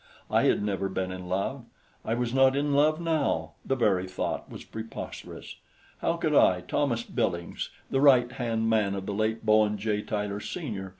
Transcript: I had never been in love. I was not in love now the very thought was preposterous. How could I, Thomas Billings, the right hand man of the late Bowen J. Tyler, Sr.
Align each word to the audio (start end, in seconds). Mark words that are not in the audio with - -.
I 0.31 0.45
had 0.45 0.63
never 0.63 0.89
been 0.89 1.11
in 1.11 1.29
love. 1.29 1.63
I 2.03 2.15
was 2.15 2.33
not 2.33 2.55
in 2.55 2.73
love 2.73 2.99
now 2.99 3.51
the 3.63 3.75
very 3.75 4.07
thought 4.07 4.49
was 4.49 4.63
preposterous. 4.63 5.57
How 5.99 6.13
could 6.17 6.33
I, 6.33 6.61
Thomas 6.61 7.03
Billings, 7.03 7.69
the 7.91 8.01
right 8.01 8.31
hand 8.31 8.67
man 8.67 8.95
of 8.95 9.05
the 9.05 9.13
late 9.13 9.45
Bowen 9.45 9.77
J. 9.77 10.01
Tyler, 10.01 10.39
Sr. 10.39 10.89